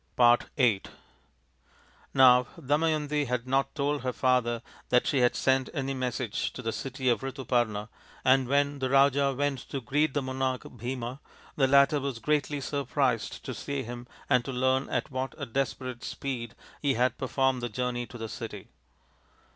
[0.15, 0.97] 142 THE INDIAN
[2.09, 5.93] STORY BOOK VIII Now Damayanti had not told her father that she had sent any
[5.93, 7.87] message to the city of Rituparna,
[8.25, 11.19] and when the Raja went to greet the monarch Bhima
[11.55, 16.03] the latter was greatly surprised to see him and to learn at what a desperate
[16.03, 18.69] speed he had performed the journey to the city.